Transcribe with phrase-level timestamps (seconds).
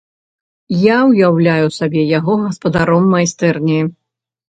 [0.83, 3.81] Я ўяўляў сабе яго гаспадаром майстэрні.